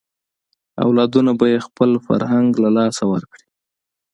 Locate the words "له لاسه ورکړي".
2.63-3.45